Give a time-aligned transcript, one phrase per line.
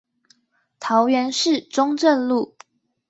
[0.79, 2.55] 桃園市中正路